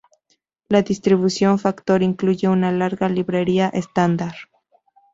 La 0.67 0.81
distribución 0.81 1.59
Factor 1.59 2.01
incluye 2.01 2.47
una 2.47 2.71
larga 2.71 3.07
librería 3.07 3.67
estándar. 3.69 4.33